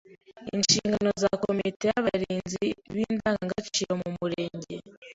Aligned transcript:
Inshingano 0.55 1.09
za 1.23 1.31
komite 1.43 1.83
y’Abarinzi 1.91 2.67
b’Indangagaciro 2.93 3.91
mu 4.01 4.09
Murenge 4.17 4.73